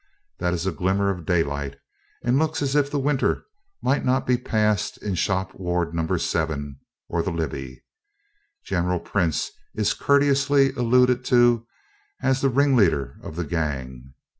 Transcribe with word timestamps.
That 0.39 0.55
is 0.55 0.65
a 0.65 0.71
glimmer 0.71 1.11
of 1.11 1.27
daylight, 1.27 1.77
and 2.23 2.39
looks 2.39 2.63
as 2.63 2.75
if 2.75 2.89
the 2.89 2.97
winter 2.97 3.43
might 3.83 4.03
not 4.03 4.25
be 4.25 4.35
passed 4.35 4.97
in 4.97 5.13
shop 5.13 5.53
ward 5.53 5.93
No. 5.93 6.17
7, 6.17 6.79
or 7.07 7.21
the 7.21 7.29
Libby. 7.29 7.83
General 8.65 8.99
Prince 8.99 9.51
is 9.75 9.93
courteously 9.93 10.71
alluded 10.73 11.23
to 11.25 11.67
as 12.19 12.41
"the 12.41 12.49
ringleader 12.49 13.19
of 13.21 13.35
the 13.35 13.45
gang." 13.45 14.15